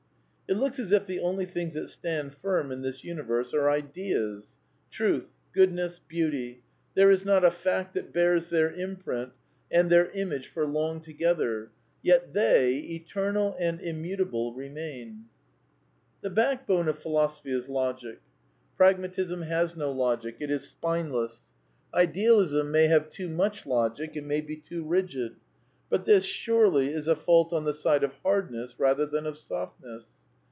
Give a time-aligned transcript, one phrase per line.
[0.49, 4.57] It looks as if the only things that stand firm in this universe are Ideas.
[4.89, 6.61] Truth, Goodness, Beauty:
[6.93, 9.31] there is not a ^^fact" that bears their imprint
[9.71, 15.23] and their image INTKODUCTION xi for long together; yet they, eternal and immutable, re main.
[15.71, 18.19] \ The backbone of Philosophy is Logic.
[18.77, 21.43] Pragmatisnk H^ has no logic; it is spineless.
[21.93, 25.37] Idealism may have too much logic; it may be too rigid.
[25.89, 30.09] But this, surely, is a fault on the side of hardness rather than of softness.